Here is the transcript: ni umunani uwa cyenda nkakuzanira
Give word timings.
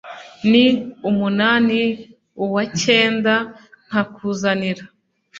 ni 0.49 0.65
umunani 1.09 1.81
uwa 2.43 2.63
cyenda 2.81 3.33
nkakuzanira 3.87 4.83